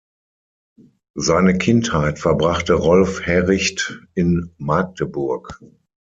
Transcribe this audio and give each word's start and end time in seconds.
Seine 1.13 1.59
Kindheit 1.59 2.17
verbrachte 2.17 2.73
Rolf 2.73 3.23
Herricht 3.23 3.99
in 4.15 4.51
Magdeburg. 4.57 5.61